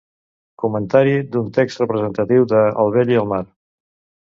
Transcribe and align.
Comentari 0.63 1.13
d'un 1.35 1.51
text 1.59 1.83
representatiu 1.85 2.49
de 2.55 2.65
El 2.85 2.91
vell 2.99 3.15
i 3.17 3.21
el 3.23 3.31
mar. 3.37 3.45